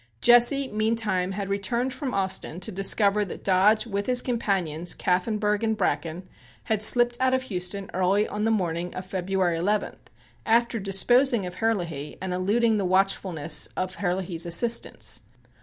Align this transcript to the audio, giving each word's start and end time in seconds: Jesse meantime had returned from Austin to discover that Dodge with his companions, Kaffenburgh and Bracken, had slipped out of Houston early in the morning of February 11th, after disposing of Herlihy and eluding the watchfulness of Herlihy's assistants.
Jesse 0.19 0.67
meantime 0.69 1.33
had 1.33 1.47
returned 1.47 1.93
from 1.93 2.11
Austin 2.11 2.59
to 2.61 2.71
discover 2.71 3.23
that 3.23 3.43
Dodge 3.43 3.85
with 3.85 4.07
his 4.07 4.23
companions, 4.23 4.95
Kaffenburgh 4.95 5.63
and 5.63 5.77
Bracken, 5.77 6.27
had 6.63 6.81
slipped 6.81 7.15
out 7.19 7.35
of 7.35 7.43
Houston 7.43 7.87
early 7.93 8.25
in 8.25 8.43
the 8.43 8.49
morning 8.49 8.95
of 8.95 9.05
February 9.05 9.59
11th, 9.59 10.07
after 10.43 10.79
disposing 10.79 11.45
of 11.45 11.57
Herlihy 11.57 12.17
and 12.19 12.33
eluding 12.33 12.77
the 12.77 12.83
watchfulness 12.85 13.69
of 13.77 13.93
Herlihy's 13.97 14.47
assistants. 14.47 15.21